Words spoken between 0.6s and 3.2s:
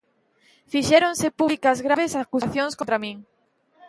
Fixéronse públicas graves acusacións contra min.